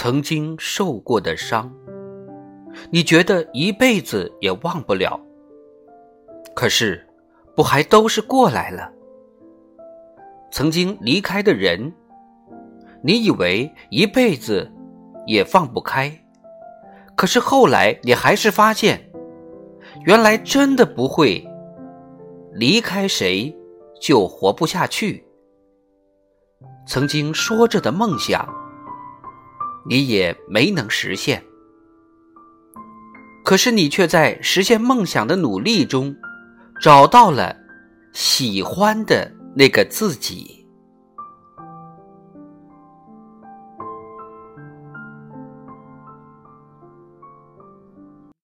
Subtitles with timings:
[0.00, 1.74] 曾经受过的伤，
[2.88, 5.20] 你觉得一辈子也忘不了。
[6.54, 7.04] 可是，
[7.56, 8.92] 不还都是过来了？
[10.52, 11.92] 曾经离开的人，
[13.02, 14.70] 你以为一辈子
[15.26, 16.16] 也放不开，
[17.16, 19.10] 可是后来你还是发现，
[20.06, 21.44] 原来真的不会
[22.52, 23.52] 离开谁
[24.00, 25.26] 就活不下去。
[26.86, 28.48] 曾经说着的梦想，
[29.88, 31.42] 你也没能实现。
[33.44, 36.14] 可是你却在实现梦想的努力中，
[36.82, 37.56] 找到了
[38.12, 40.57] 喜欢的那个自己。